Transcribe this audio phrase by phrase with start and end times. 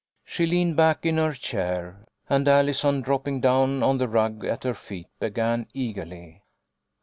[0.23, 4.73] She leaned back in her chair, and Allison, dropping down on the rug at her
[4.73, 6.41] feet, began eagerly.